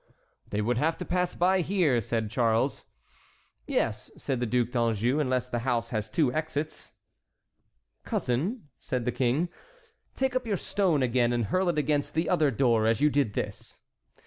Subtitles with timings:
[0.49, 2.85] "They would have to pass by here," said Charles.
[3.67, 6.93] "Yes," said the Duc d'Anjou, "unless the house has two exits."
[8.03, 9.49] "Cousin," said the King,
[10.15, 13.27] "take up your stone again and hurl it against the other door as you did
[13.27, 13.77] at this."